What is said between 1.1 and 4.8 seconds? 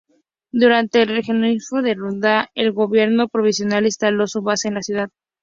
genocidio de Ruanda, el gobierno provisional instaló su base en